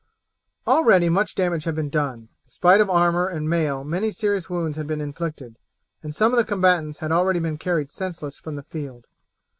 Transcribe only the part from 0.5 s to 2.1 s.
Already much damage had been